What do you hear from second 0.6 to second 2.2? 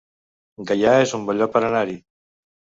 Gaià es un bon lloc per anar-hi